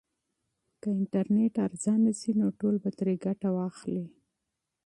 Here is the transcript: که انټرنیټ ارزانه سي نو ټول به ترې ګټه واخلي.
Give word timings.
که 0.81 0.87
انټرنیټ 0.97 1.53
ارزانه 1.67 2.11
سي 2.19 2.31
نو 2.39 2.47
ټول 2.59 2.75
به 2.83 2.89
ترې 2.97 3.15
ګټه 3.25 3.49
واخلي. 3.57 4.05